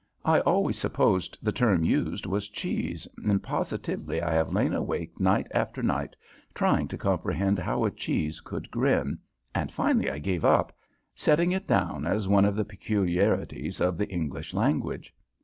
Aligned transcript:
I 0.25 0.39
always 0.39 0.79
supposed 0.79 1.37
the 1.43 1.51
term 1.51 1.83
used 1.83 2.25
was 2.25 2.47
cheese, 2.49 3.07
and 3.23 3.43
positively 3.43 4.19
I 4.19 4.33
have 4.33 4.51
lain 4.51 4.73
awake 4.73 5.19
night 5.19 5.45
after 5.53 5.83
night 5.83 6.15
trying 6.55 6.87
to 6.87 6.97
comprehend 6.97 7.59
how 7.59 7.85
a 7.85 7.91
cheese 7.91 8.41
could 8.41 8.71
grin, 8.71 9.19
and 9.53 9.71
finally 9.71 10.09
I 10.09 10.17
gave 10.17 10.43
it 10.43 10.47
up, 10.49 10.75
setting 11.13 11.51
it 11.51 11.67
down 11.67 12.07
as 12.07 12.27
one 12.27 12.45
of 12.45 12.55
the 12.55 12.65
peculiarities 12.65 13.79
of 13.79 13.99
the 13.99 14.09
English 14.09 14.55
language. 14.55 15.13